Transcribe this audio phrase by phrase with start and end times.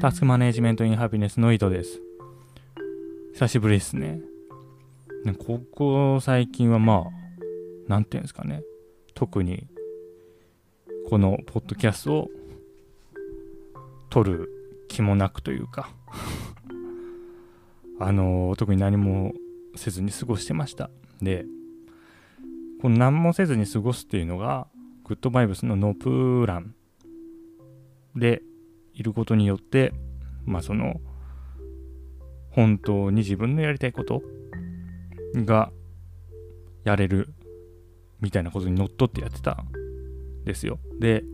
[0.00, 2.00] タスクマネジメントインハピネスの井戸です。
[3.34, 4.22] 久しぶりですね。
[5.44, 7.10] ここ最近はまあ、
[7.86, 8.62] なんていうんですかね。
[9.14, 9.66] 特に、
[11.10, 12.30] このポッドキャストを
[14.08, 14.48] 撮る
[14.88, 15.90] 気もなくというか
[18.00, 19.34] あの特に何も
[19.76, 20.88] せずに過ごしてました。
[21.20, 21.44] で、
[22.80, 24.66] この何もせずに過ごすっていうのが、
[25.04, 26.74] グッドバイブスのノープラン
[28.16, 28.42] で
[28.94, 29.92] いることによって、
[30.44, 31.00] まあその、
[32.50, 34.22] 本当に自分のやりたいこと
[35.34, 35.70] が
[36.84, 37.32] やれる
[38.20, 40.78] みたいなことにのっとってやってたんですよ。
[40.98, 41.24] で、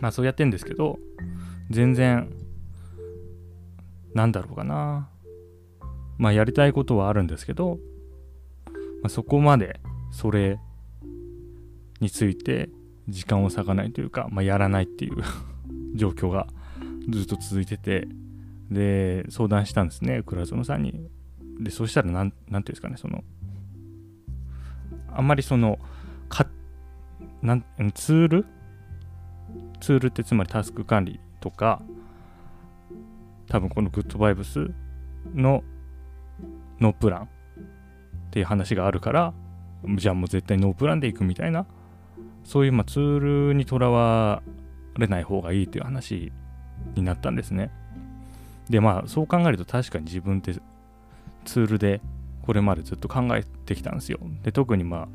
[0.00, 0.98] まあそうやってんですけど、
[1.70, 2.30] 全然、
[4.14, 5.08] なんだろうかな。
[6.18, 7.78] まあやりたいことはあるんですけど、
[9.02, 9.80] まあ、そこまで
[10.12, 10.58] それ
[12.00, 12.70] について
[13.08, 15.16] 時間を割かないというか、まあ、やらないっていう
[15.94, 16.46] 状況が
[17.08, 18.08] ずっと続いてて、
[18.70, 21.08] で、相談したんですね、倉園さんに。
[21.60, 23.22] で、そうしたらなん、ていうんですかね、その、
[25.12, 25.78] あんまりその、
[26.28, 26.46] か、
[27.42, 28.46] なん、ツール？
[29.80, 31.82] ツールってつまりタスク管理とか、
[33.48, 34.70] 多分このグッドバイブス
[35.34, 35.62] の
[36.80, 37.26] ノープランっ
[38.30, 39.34] ていう話があるから、
[39.96, 41.66] じゃあもう絶対ノープランでいくみたいな、
[42.42, 44.42] そういうまツールにとらわ
[45.00, 46.32] れない方がいいっていう話
[46.94, 47.70] になったんですね。
[48.68, 50.54] で、まあそう考えると確かに自分って
[51.44, 52.00] ツールで
[52.42, 54.18] これまでずっと考えてきたんですよ。
[54.42, 55.08] で、特にまあ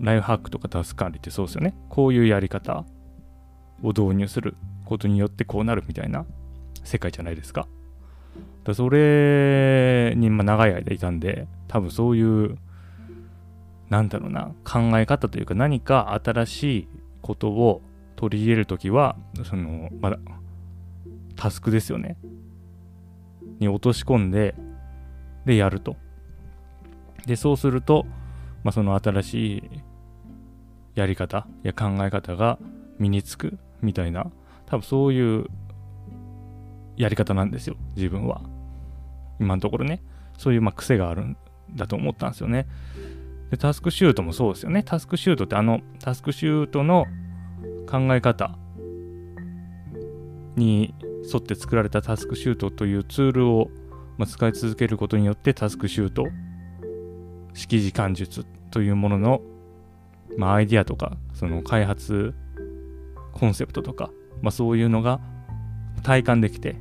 [0.00, 1.74] ライフハックとかタスク管理ってそうですよね。
[1.88, 2.84] こういうやり方
[3.82, 6.26] を導入することによってこうなるみたいな
[6.84, 7.66] 世界じゃないですか。
[8.64, 12.58] だそれにま長い間いたんで、多分そういう、
[13.90, 16.88] なんだろうな、考え方というか何か新しい
[17.20, 17.82] ことを
[18.22, 20.18] 取り入れるときは、その、まだ、
[21.34, 22.16] タスクですよね。
[23.58, 24.54] に落とし込んで、
[25.44, 25.96] で、やると。
[27.26, 28.06] で、そうすると、
[28.62, 29.62] まあ、その新しい
[30.94, 32.60] やり方や考え方が
[33.00, 34.30] 身につくみたいな、
[34.66, 35.46] 多分そういう
[36.96, 38.40] やり方なんですよ、自分は。
[39.40, 40.00] 今のところね。
[40.38, 41.36] そういうま癖があるん
[41.74, 42.68] だと思ったんですよね。
[43.50, 44.84] で、タスクシュートもそうですよね。
[44.84, 47.06] タスクシュートってあのタスクシュートの
[47.92, 48.56] 考え方
[50.56, 50.94] に
[51.30, 53.70] 沿って作られたタスクシュートというツールを、
[54.16, 56.24] ま使い続けることによってタスクシュート、
[57.52, 59.42] 式時間術というものの、
[60.38, 62.34] まあ、アイディアとか、その開発
[63.32, 64.10] コンセプトとか、
[64.40, 65.20] まあ、そういうのが
[66.02, 66.76] 体感できて、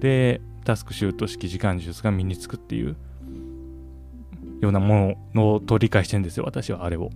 [0.00, 2.96] で、タスクシュート式時間術が身につくっていう
[4.60, 7.10] ようなものと理解してるんですよ、私はあれを。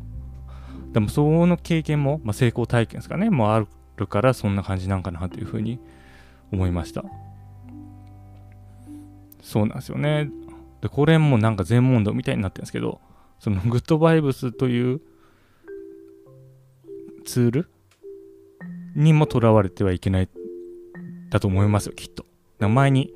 [0.94, 3.66] でも、その経験も、まあ、成功体験ですかね、もあ
[3.96, 5.80] るから、そんな感じなんかなというふうに
[6.52, 7.04] 思いました。
[9.42, 10.30] そうなんですよね。
[10.80, 13.00] で、これもなんか全問答みたいになってるんですけど、
[13.40, 15.00] そのグッドバイブスという
[17.24, 17.68] ツール
[18.94, 20.28] にもとらわれてはいけない
[21.28, 22.24] だと思いますよ、きっと。
[22.60, 23.12] 前に、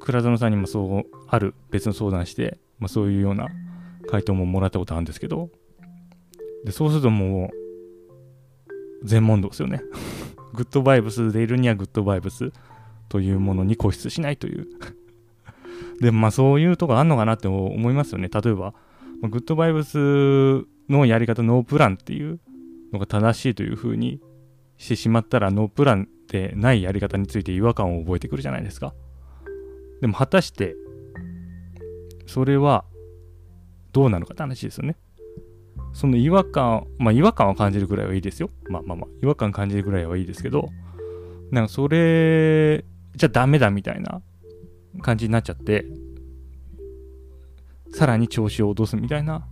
[0.00, 3.46] 倉園さんにもそう、ある別の相談して、まあ、そういうような
[4.08, 5.50] 回答ももらったことあるんですけど、
[6.64, 9.82] でそうするともう、全問答ですよね。
[10.54, 12.52] グッドバイブスでいるにはグッドバイブス
[13.08, 14.66] というものに固執しないという
[16.00, 18.28] で、まあそういうとこあんのかなって思いますよね。
[18.28, 18.74] 例えば、
[19.20, 22.40] まあ、グッドバイブスのやり方、ノープランっていう
[22.92, 24.20] のが正しいというふうに
[24.76, 28.94] してしまったら、ノープランでないやり方について違和感を覚えてくるじゃないですか。
[30.00, 30.76] でも果たして、
[32.26, 32.84] それは
[33.92, 34.96] どうなのかって話ですよね。
[35.92, 38.50] その違和感、まあ違和感を感じるくらいはいいですよ。
[38.68, 40.68] まあまあまあ、違和感感じるくらいはいいですけど、
[41.50, 42.84] なんかそれ
[43.16, 44.22] じゃダメだみたいな
[45.02, 45.86] 感じになっちゃって、
[47.92, 49.46] さらに調子を落とすみたいな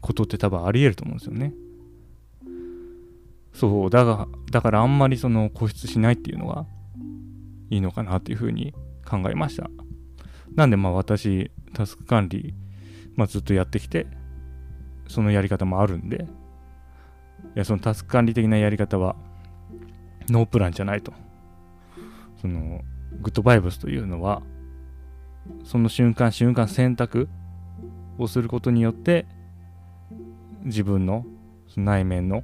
[0.00, 1.54] ことって多分あり得ると思うんですよね。
[3.52, 6.66] そう、だが、だからあんまりその固執しないっていうのが
[7.70, 8.74] いいのかなっていうふうに
[9.08, 9.70] 考えました。
[10.54, 12.54] なんでまあ私、タスク管理、
[13.14, 14.06] まあずっとやってきて、
[15.08, 16.26] そのやり方もあるんで、
[17.54, 19.16] いや、そのタスク管理的なやり方は、
[20.28, 21.12] ノープランじゃないと。
[22.40, 22.82] その、
[23.20, 24.42] グッドバイブスというのは、
[25.64, 27.28] その瞬間瞬間選択
[28.18, 29.26] をすることによって、
[30.64, 31.24] 自分の
[31.76, 32.42] 内面の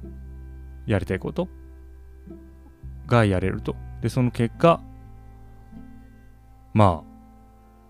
[0.85, 1.49] やりたいこと
[3.07, 3.75] がやれると。
[4.01, 4.81] で、その結果、
[6.73, 7.13] まあ、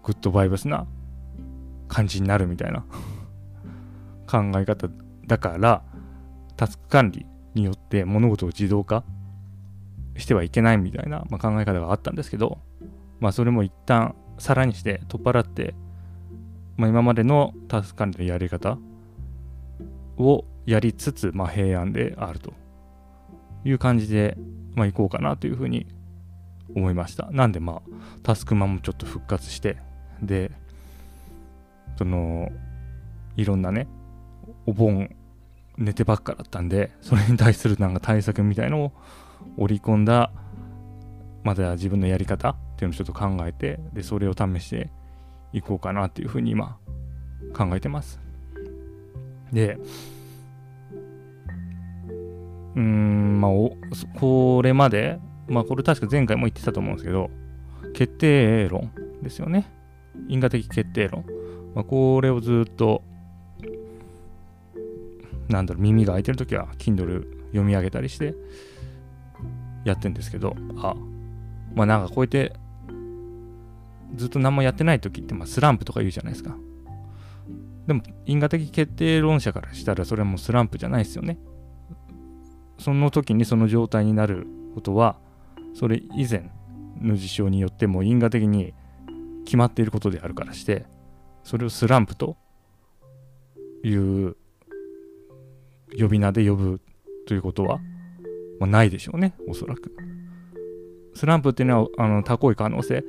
[0.03, 0.85] グッドバイブスな
[1.87, 2.85] 感じになるみたいな
[4.33, 4.89] 考え方
[5.27, 5.83] だから、
[6.57, 9.03] タスク管理によって物事を自動化
[10.17, 12.59] してはいけないみたいな、ま、考え方があったんですけど、
[13.19, 15.75] まあ、それも一旦さらにして取っ払って、
[16.77, 18.77] まあ、今までのタスク管理のやり方
[20.17, 22.53] をやりつつ、まあ、平安であると
[23.65, 24.37] いう感じで、
[24.75, 25.85] まあ、行こうかなというふうに
[26.75, 27.29] 思いました。
[27.31, 27.81] なんで、まあ、
[28.23, 29.77] タスクマンもちょっと復活して、
[30.21, 30.51] で、
[31.97, 32.51] その、
[33.35, 33.87] いろんなね、
[34.65, 35.09] お盆
[35.77, 38.91] 寝てばっかだったんで、それに対するなんか対策みたいのを
[39.57, 40.31] 織り込んだ、
[41.43, 44.89] まだ自分のやり方っていうのをちょっと考えて、で、それを試して
[45.51, 46.77] いこうかなっていうふうに今
[47.55, 48.19] 考えてます。
[49.51, 49.77] で、
[52.75, 53.51] うーん、まあ、
[54.19, 57.29] これまで、まあ、これ確か前回も言ってたと思うんですけど、
[57.93, 59.71] 決定論ですよね。
[60.27, 61.25] 因果的決定論。
[61.75, 63.03] まあ、これをずっと
[65.49, 68.35] なんだろう、耳が開いてるときは Kindle 読み上げたりして
[69.85, 70.95] やってんですけど、あ、
[71.75, 72.53] まあなんかこうやって
[74.15, 76.55] ずっと何もやってないときって、まあ、スランプとか言うじゃないですか。
[77.87, 81.37] でも因果的決定論者からしたらそれはもうスランプじゃないですよね。
[82.77, 85.17] その時にその状態になることは
[85.73, 86.49] それ以前
[87.01, 88.73] の事象によっても因果的に
[89.45, 90.85] 決まっていることであるからして
[91.43, 92.37] それをスランプと
[93.83, 94.37] いう
[95.99, 96.81] 呼び名で呼ぶ
[97.27, 97.79] ということは、
[98.59, 99.95] まあ、ないでしょうね、おそらく。
[101.15, 103.03] スランプっていうのはあの高い可能性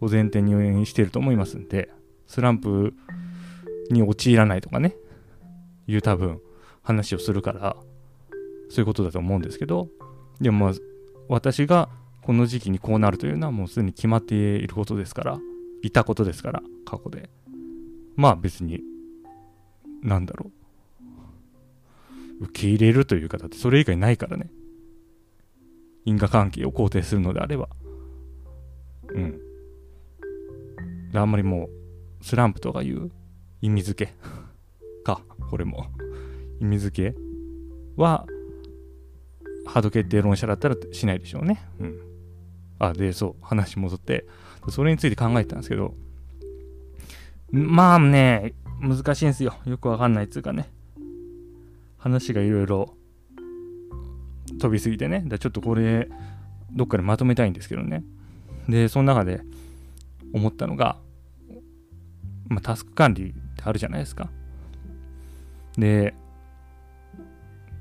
[0.00, 1.90] を前提にしていると思いますんで、
[2.26, 2.94] スランプ
[3.90, 4.96] に陥らないとかね、
[5.86, 6.40] いう多分
[6.82, 7.76] 話をするから、
[8.68, 9.88] そういうことだと思うんですけど、
[10.40, 10.74] でもまあ、
[11.28, 11.88] 私が
[12.22, 15.38] この時期にこうなるというのはもうすでに決まっていることですから、
[15.82, 17.30] いたことですから、過去で。
[18.16, 18.80] まあ別に、
[20.02, 20.55] なんだろう。
[22.40, 24.50] 受け入れるという方ってそれ以外ないからね。
[26.04, 27.68] 因果関係を肯定するのであれば。
[29.08, 29.40] うん。
[31.14, 31.68] あんまりも
[32.20, 33.10] う、スランプとかいう
[33.60, 34.12] 意味付け
[35.04, 35.86] か、これも。
[36.60, 37.18] 意味付け
[37.96, 38.26] は、
[39.66, 41.60] ハード決定論者だったらしないでしょうね。
[41.80, 41.98] うん。
[42.78, 44.26] あ、で、そう、話戻って、
[44.68, 45.94] それについて考えてたんですけど、
[47.50, 49.54] まあね、難しいんですよ。
[49.64, 50.70] よくわかんないっつうかね。
[52.06, 52.94] 話がいろいろ
[54.60, 55.24] 飛びすぎてね。
[55.26, 56.08] だちょっとこれ、
[56.72, 58.04] どっかでまとめたいんですけどね。
[58.68, 59.40] で、その中で
[60.32, 60.98] 思ったのが、
[62.48, 64.30] まあ、タスク管理ってあるじゃないですか。
[65.76, 66.14] で、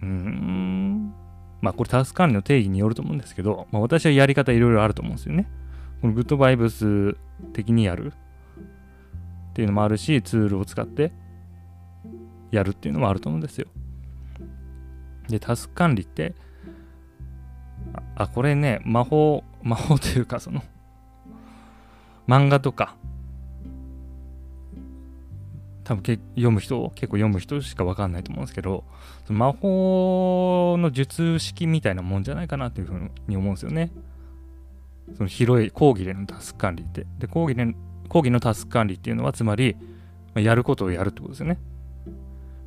[0.02, 1.14] うーん、
[1.62, 5.48] まあこれタスク管理の定義によると思うんですけど、まあ、私はやり方いろいろあると思うんですよね。
[6.02, 7.16] このグッドバイブス
[7.54, 8.12] 的にやる
[9.52, 11.12] っていうのもあるし、ツールを使って
[12.50, 13.68] やるっていうのもあると思うんですよ。
[15.30, 16.36] で、タスク管理って、
[18.16, 20.64] あ、これね、魔法、魔法というか、その、
[22.28, 22.96] 漫画とか、
[25.84, 28.84] 多分け読む人、結構読む人しかわかんないと思うんですけど、
[29.26, 33.92] その魔法の術式みたいなもんじゃないかなというふうに思うんですよね。
[35.16, 37.06] その広い講義でのタスク管理って。
[37.20, 37.76] で、講義で、
[38.10, 39.78] 講義のタスク管理っていうのは、つまり、
[40.34, 41.60] やることをやるってことですよね。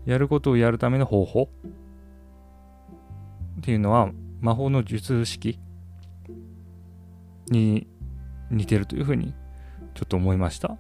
[0.06, 1.50] やることをやるための方法
[3.58, 4.10] っていうのは
[4.41, 5.58] 魔法の術式
[7.50, 7.86] に
[8.50, 9.34] 似てるというふうに
[9.94, 10.77] ちょっと思いました。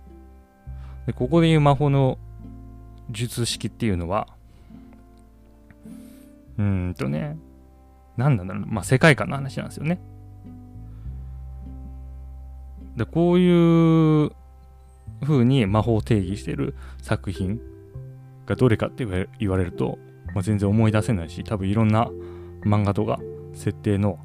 [1.06, 2.18] でここで言う魔法の
[3.10, 4.28] 術式っていうのは、
[6.58, 7.36] うんとね、
[8.16, 9.98] 何なんだろう、まあ世界観の話なんですよね。
[12.96, 14.32] で、こういう
[15.22, 17.60] 風に魔法を定義してる作品
[18.46, 19.06] がどれかって
[19.38, 19.98] 言われると、
[20.34, 22.10] まあ、全然思い出せないし、多分いろんな
[22.62, 23.18] 漫画とか
[23.52, 24.18] 設定の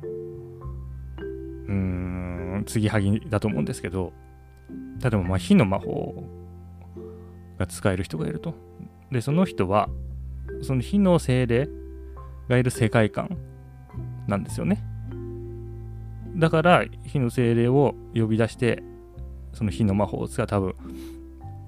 [1.67, 4.13] うーん継ぎはぎだと思うんですけど
[5.01, 6.23] 例えばまあ火の魔法
[7.57, 8.55] が使える人がいると。
[9.11, 9.89] でその人は
[10.61, 11.69] その火の精霊
[12.49, 13.37] がいる世界観
[14.27, 14.83] なんですよね。
[16.35, 18.81] だから火の精霊を呼び出して
[19.53, 20.75] その火の魔法を使う多分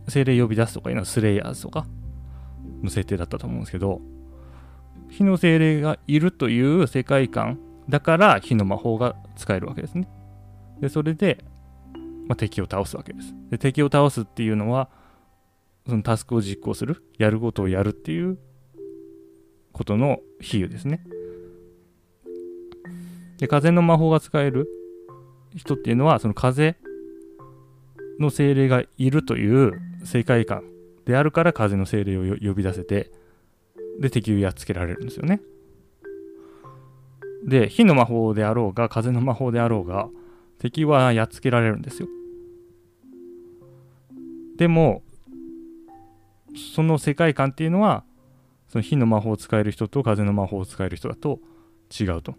[0.07, 1.85] 精霊呼び出すとかいうのはスレイヤーズとか
[2.81, 4.01] の設定だったと思うんですけど
[5.15, 7.57] 火の精霊がいるという世界観
[7.87, 10.09] だから火の魔法が使えるわけですね。
[10.81, 11.45] で、それで、
[12.27, 13.33] まあ、敵を倒すわけです。
[13.49, 14.89] で、敵を倒すっていうのは、
[15.87, 18.37] そのタスクを実行する、やることをやるっていう
[19.71, 21.01] ことの比喩ですね。
[23.37, 24.67] で、風の魔法が使える
[25.55, 26.75] 人っていうのは、その風
[28.19, 30.63] の精霊がいるという世界観
[31.05, 33.11] であるから風の精霊を呼び出せて、
[33.99, 35.41] で敵をやっつけられるんですよね。
[37.45, 40.09] で火の魔法であろうが風の魔法であろうが
[40.59, 42.07] 敵はやっつけられるんですよ。
[44.57, 45.03] でも
[46.73, 48.03] その世界観っていうのは
[48.69, 51.39] その火の魔法を使える人と風の魔法を使える人だと
[51.97, 52.35] 違うと。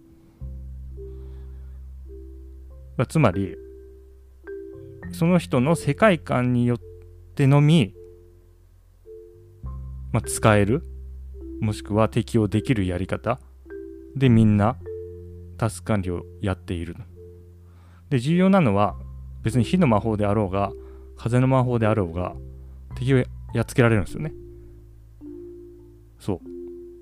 [3.08, 3.56] つまり
[5.12, 6.78] その人の世界観によっ
[7.34, 7.94] てのみ、
[10.12, 10.82] まあ、使える。
[11.60, 13.40] もしくは適用できるやり方。
[14.16, 14.76] でみんな
[15.58, 16.96] タスク管理をやっている
[18.08, 18.96] で重要なのは
[19.42, 20.72] 別に火の魔法であろうが
[21.16, 22.34] 風の魔法であろうが
[22.96, 24.32] 敵をやっつけられるんですよね。
[26.18, 26.40] そう。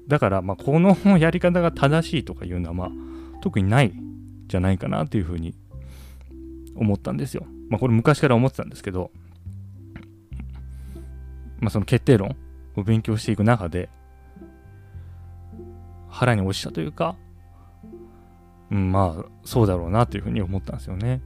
[0.08, 2.90] だからまあこのやり方が正しいとかいうのはまあ
[3.42, 3.92] 特にない
[4.46, 5.54] じゃないかなというふうに
[6.76, 7.46] 思ったんですよ。
[7.70, 9.10] まあこれ昔から思ってたんですけど
[11.60, 12.36] まあその決定論
[12.76, 13.88] を勉強していく中で
[16.14, 17.16] 腹に落ちたというか、
[18.70, 21.20] うん、まあそうだろうなというふうに思ったんですよね。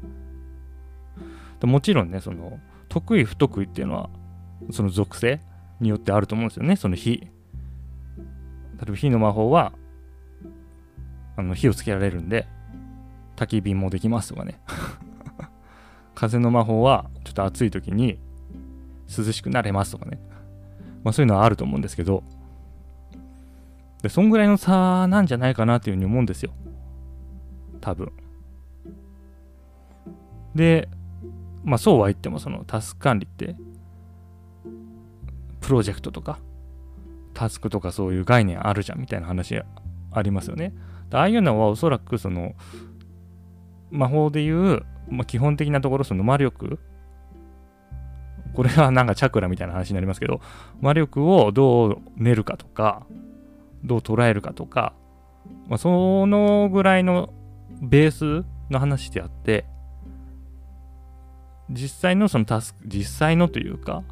[1.60, 4.10] でもちろんねその得意不得意っていうのは
[4.70, 5.40] その属性
[5.80, 7.20] によってあると思うんですよねその火。
[7.20, 7.28] 例
[8.86, 9.72] えば火の魔法は
[11.36, 12.46] あの火をつけられるんで
[13.36, 14.58] 焚き火もできますとかね。
[16.14, 18.18] 風の魔法はちょっと暑い時に
[19.06, 20.18] 涼しくなれますとかね。
[21.04, 22.24] まあそういうのはあると思うんですけど
[24.02, 26.52] でそんぐらいの差なんじゃないかなっていうふうに思うんですよ
[27.80, 28.12] 多分
[30.54, 30.88] で
[31.64, 33.56] まあそうは言ってもそのタスク管理って
[35.60, 36.38] プロジェクトとか
[37.34, 39.60] タスクとかそういう概念あるじゃんみたいな話
[40.10, 40.72] ありますよね。
[41.12, 42.54] ああいうのはおそらくその
[43.90, 46.78] 魔法でいう、まあ、基本的なところその魔力
[48.54, 50.40] これはなんかチャクラみたいな話になりますけど
[50.80, 53.06] 魔力をどう練るかとか
[53.84, 54.94] どう捉えるかとか、
[55.68, 57.32] まあ、そのぐらいの
[57.80, 59.64] ベースの話であって
[61.70, 64.02] 実際のそのタスク、実際のというか、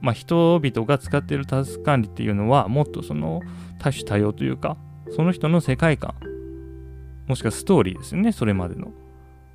[0.00, 3.40] まあ、人々が使っているタスク管理っていうのは、もっとその
[3.78, 4.76] 多種多様というか、
[5.10, 6.14] その人の世界観、
[7.26, 8.92] もしくはストーリーですよね、それまでの。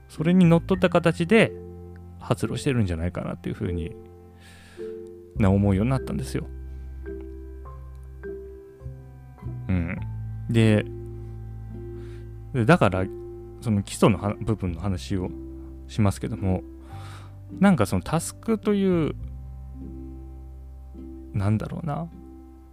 [0.07, 1.51] それにのっとった形で
[2.19, 3.93] 発露してるんじゃないかなっていうふうに
[5.35, 6.47] な思うようになったんですよ。
[10.49, 10.85] で、
[12.65, 13.05] だから、
[13.61, 15.29] その基礎の部分の話を
[15.87, 16.63] しますけども
[17.59, 19.15] なんかそのタスクという
[21.33, 22.09] なんだろうな、ま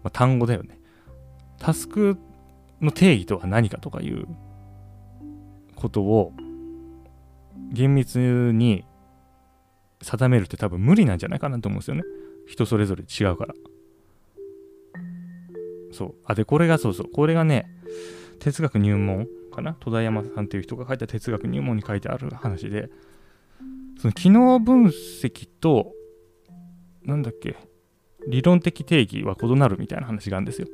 [0.05, 0.79] あ、単語だよね。
[1.59, 2.17] タスク
[2.81, 4.27] の定義とは何かとかいう
[5.75, 6.33] ことを
[7.71, 8.85] 厳密に
[10.01, 12.05] 定めるって多分無理なんじゃないかなと思うんですよね。
[12.47, 13.55] 人それぞれ違うから。
[15.95, 16.15] そう。
[16.25, 17.09] あでこれがそうそう。
[17.11, 17.71] これがね
[18.41, 19.75] 哲学入門かな？
[19.81, 22.91] 戸田山さんっていう人が書いた哲学入門に書いてある話で。
[24.01, 25.93] その機能分析と
[27.05, 27.57] なんだっけ？
[28.27, 30.69] 理論的定義は異なるみたいな話があるんですよ。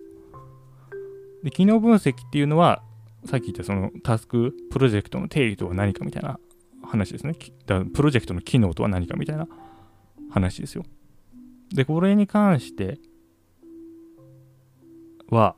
[1.42, 2.82] で機能分析っていうのは
[3.26, 6.40] さっき言ったそのタスクプロジェクトの定義とは何かみたいな
[6.82, 7.34] 話ですね。
[7.66, 9.46] だプロジェクトの機能とは何かみたいな
[10.30, 10.84] 話ですよ。
[11.74, 12.98] でこれに関して
[15.30, 15.56] は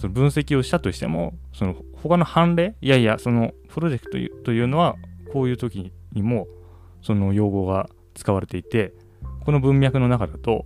[0.00, 4.96] その分析をしたとしても、その他の判例、いやいや、そのプロジェクトというのは、
[5.32, 6.48] こういう時にも
[7.02, 8.94] その用語が使われていて、
[9.44, 10.64] この文脈の中だと、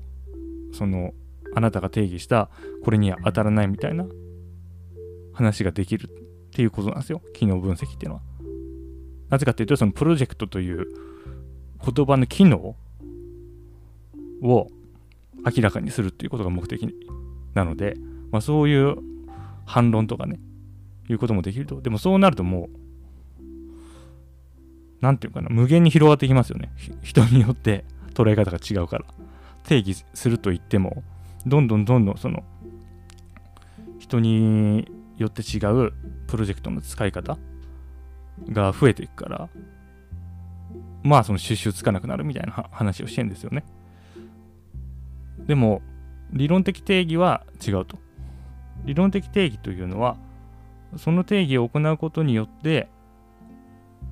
[0.72, 1.12] その
[1.54, 2.48] あなたが定義した
[2.84, 4.06] これには当たらないみたいな
[5.32, 7.20] 話ができるっていうことなんですよ。
[7.32, 8.22] 機能分析っていうのは。
[9.30, 10.86] なぜかっていうと、そのプロジェクトという
[11.84, 12.76] 言葉の機能
[14.42, 14.68] を
[15.44, 16.82] 明らかにするっていうことが目的
[17.54, 17.96] なので、
[18.30, 18.96] まあ、そういう
[19.64, 20.38] 反論とかね、
[21.08, 21.80] いうこともできると。
[21.80, 22.84] でもそうなるともう、
[25.00, 26.72] なんていうかな、無限に広がってきますよね。
[27.02, 27.84] 人によって
[28.14, 29.04] 捉え方が違うから。
[29.64, 31.02] 定義すると言っても、
[31.46, 32.42] どんどんどんどんその、
[33.98, 35.92] 人によって違う
[36.26, 37.38] プロジェクトの使い方
[38.50, 39.48] が増えていくから、
[41.02, 43.64] まあその収集つかなくなるみたいな話をしてるんですよね。
[45.46, 45.82] でも、
[46.32, 47.98] 理論的定義は違うと。
[48.84, 50.16] 理論的定義というのは
[50.96, 52.88] その定義を行うことによって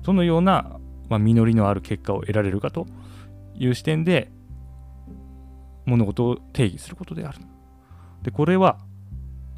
[0.01, 0.79] どのような、
[1.09, 2.87] まあ、実りのある結果を得られるかと
[3.55, 4.31] いう視点で
[5.85, 7.39] 物事を定義することである。
[8.23, 8.79] でこれは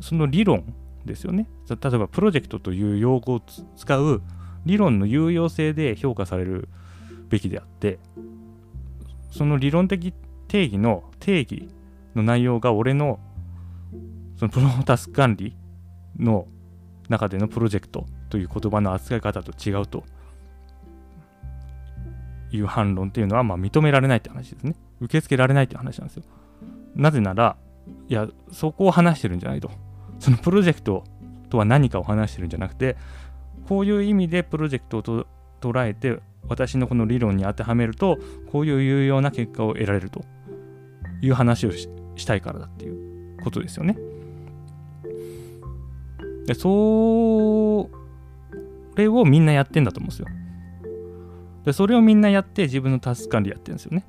[0.01, 0.73] その理論
[1.05, 1.47] ですよね。
[1.69, 3.41] 例えばプロジェクトという用語を
[3.77, 4.21] 使う
[4.65, 6.67] 理論の有用性で評価される
[7.29, 7.99] べきであって
[9.31, 10.13] その理論的
[10.47, 11.69] 定義の定義
[12.17, 13.19] の内容が俺の
[14.37, 15.55] そのプロタス管理
[16.17, 16.47] の
[17.09, 20.03] 中でのプロジェクトという言葉の扱い方と違うと
[22.51, 24.75] いう反論っていうのはまあ認められないって話ですね。
[25.01, 26.23] 受け付けられないって話なんですよ。
[26.95, 27.57] なぜなら、
[28.07, 29.69] いや、そこを話してるんじゃないと。
[30.19, 31.03] そのプロジェクト
[31.49, 32.95] とは何かを話してるんじゃなくて、
[33.67, 35.27] こういう意味でプロジェクトをと
[35.61, 38.17] 捉えて、私のこの理論に当てはめると、
[38.51, 40.23] こういう有用な結果を得られると
[41.21, 43.97] いう話をししたいからだっていうことですよね。
[46.45, 47.89] で、そ
[48.95, 50.27] れをみんなやってんだと思うんですよ。
[51.65, 54.05] で、それをみんなやって自分のタスク管理やってるんですよね。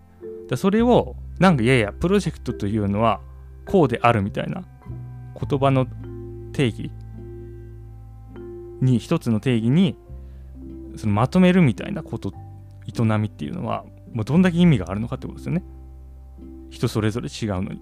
[0.49, 3.21] で、それを、なんかいやいや、プロジェクトというのは
[3.65, 4.65] こうであるみたいな
[5.41, 5.87] 言葉の
[6.53, 6.91] 定義
[8.81, 9.97] に、一つの定義に
[10.97, 12.33] そのまとめるみたいなこと、
[12.87, 15.65] 営みっていうのは、もうどんだけ意味があるのかってことですよね。
[16.71, 17.81] 人それぞれ違うのに。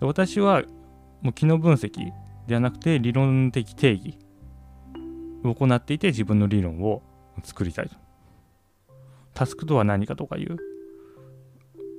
[0.00, 0.62] で私は、
[1.22, 2.12] もう機能分析
[2.46, 4.18] ではなくて理論的定義
[5.44, 7.02] を行っていて自分の理論を
[7.42, 7.96] 作りたいと。
[9.34, 10.56] タスクとは何かとかいう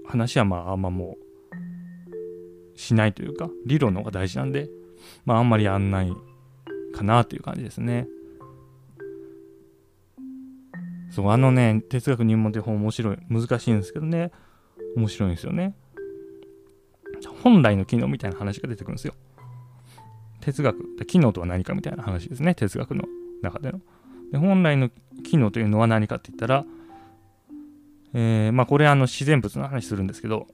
[0.08, 1.18] 話はまああんまも
[2.76, 4.70] うしないというか理論の方が大事なんで
[5.26, 6.12] まああんまりやんない
[6.96, 8.08] かなという感じですね。
[11.12, 14.32] そうあのね哲学入門って本面白い難しいんですけどね
[14.96, 15.76] 面白いんですよね。
[17.44, 19.14] 本来の機能みたいな話が出てくるんですよ。
[20.42, 23.06] 哲学、機能とは何かみたいな話ですね、哲学の
[23.42, 23.82] 中での。
[24.32, 24.90] で本来の
[25.24, 26.66] 機能というのは何かって言ったら、
[28.14, 30.48] えー、まあこれあの自然物の話するんですけど、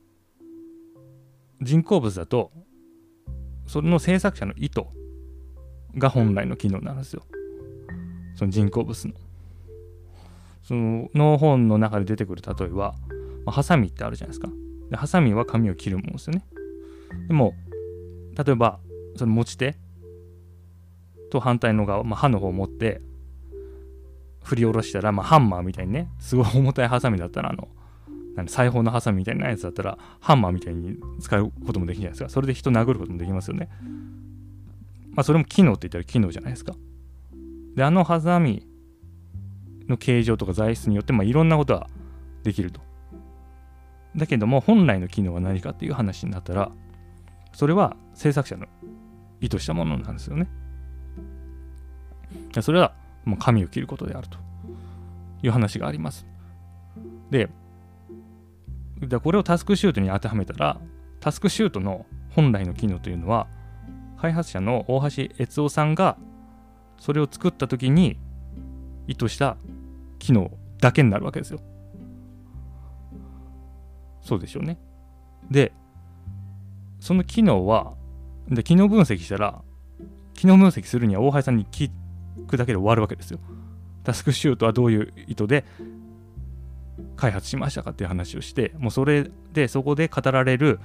[1.62, 2.51] 人工物だと、
[3.67, 4.81] その制作者の意図
[5.95, 7.24] が本来の機能なんですよ。
[8.36, 9.13] その人工物の。
[10.63, 12.95] そのの本の中で出てくる例えば、
[13.45, 14.50] まあ、ハサミってあるじゃないですか。
[14.93, 16.45] でハサミは紙を切るものですよね。
[17.27, 17.55] でも、
[18.38, 18.79] 例えば、
[19.15, 19.75] その持ち手
[21.32, 23.01] と反対の側、まあ、刃の方を持って
[24.43, 27.67] 振り下ろしたら、まあ、ハンマーみたいにねすごい重たいハサミだったらあの
[28.47, 32.29] 裁縫のハサミみたいなやつだったらハンマーみたいに使うこともできるじゃないですか。
[32.29, 33.69] それで人殴ることもできますよね。
[35.12, 36.75] まあそれも機能って言ったら機能じゃないですか。
[37.75, 38.67] であのハサミ
[39.88, 41.88] の形状とか材質によって、まあ、いろんなことが
[42.43, 42.82] できると。
[44.15, 46.71] だけども本来の機能は何かっていう話になったら
[47.54, 48.67] それは制作者の
[49.41, 50.47] 意図したものなんですよね
[52.62, 52.93] それは
[53.26, 54.38] もう髪を切ることであると
[55.41, 56.26] いう話があります。
[57.30, 57.49] で、
[59.21, 60.80] これをタスクシュートに当てはめたら、
[61.19, 63.47] タスクシュートの本来の機能というのは、
[64.19, 66.17] 開発者の大橋悦夫さんが
[66.97, 68.17] それを作った時に
[69.08, 69.58] 意図した
[70.19, 71.60] 機能だけになるわけですよ。
[74.23, 74.79] そうでしょうね。
[75.51, 75.73] で、
[76.99, 77.93] その機能は、
[78.49, 79.62] で機能分析したら、
[80.33, 81.91] 機能分析するには大橋さんに聞
[82.47, 83.39] くだけで終わるわけですよ。
[84.03, 85.65] タスクシュートはどういう意図で
[87.15, 90.79] 開発しましたかっていう話をして、もうそれでそこで語られる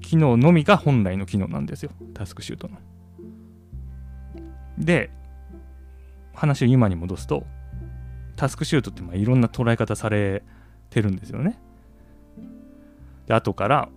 [0.00, 1.90] 機能のみが本来の機能なんですよ。
[2.14, 2.78] タスクシュートの。
[4.78, 5.10] で、
[6.34, 7.44] 話を今に戻すと、
[8.36, 10.42] タスクシュートってまあいろんな捉え方され
[10.90, 11.58] てるんですよね。
[13.26, 13.88] で、後から、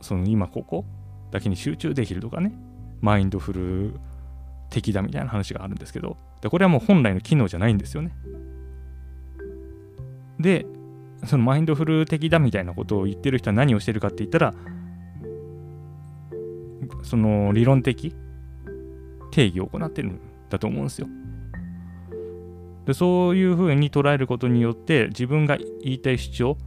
[0.00, 0.84] その今ここ
[1.30, 2.52] だけに集中できるとかね、
[3.00, 3.94] マインドフル
[4.70, 8.12] 敵だみたいな話があるんですけど、でこれはもう本来の機能じゃないんですよね。
[10.38, 10.66] で、
[11.24, 14.54] そのマインドフル的だみたいなことを言ってる人は何をしてるかって言ったら、
[17.02, 18.14] その理論的
[19.30, 21.08] 定義を行ってるんだと思うんですよ。
[22.86, 26.58] でそういうふうに捉えることによって自分が言いたい主張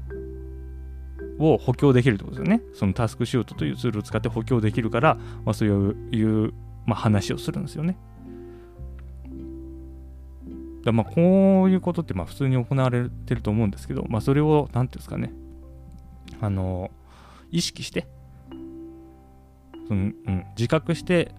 [1.39, 2.63] を補強できるってことですよね。
[2.73, 5.15] そのタスクシュートというツールを使って補強できるから、
[5.45, 6.53] まあ、そういう
[6.85, 7.97] まあ、話をするんですよね。
[10.83, 15.31] だまあこういうことってまあ普通に行われてると思うんですけど、まあ、それを何ていうんですかね
[16.41, 16.89] あの
[17.51, 18.07] 意識して
[19.87, 21.35] その、うん、自覚して、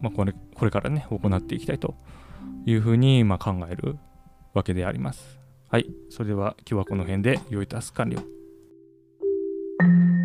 [0.00, 1.94] まあ、これこれからね行っていきたいと
[2.64, 3.98] いうふうにまあ考える
[4.54, 5.38] わけであります。
[5.68, 8.39] はい、それでは今日はこの辺で良いタスク完了。
[9.80, 10.19] thank you